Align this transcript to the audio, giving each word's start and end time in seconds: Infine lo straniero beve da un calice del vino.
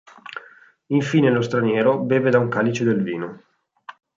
Infine 0.87 1.29
lo 1.29 1.43
straniero 1.43 1.99
beve 2.03 2.31
da 2.31 2.39
un 2.39 2.49
calice 2.49 2.83
del 2.83 3.03
vino. 3.03 3.39